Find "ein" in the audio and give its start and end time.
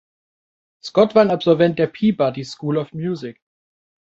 1.21-1.29